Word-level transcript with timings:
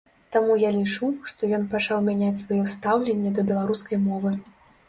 Таму 0.35 0.53
я 0.61 0.71
лічу, 0.77 1.09
што 1.31 1.49
ён 1.59 1.67
пачаў 1.75 2.01
мяняць 2.09 2.41
сваё 2.45 2.63
стаўленне 2.75 3.37
да 3.37 3.47
беларускай 3.51 4.01
мовы. 4.09 4.37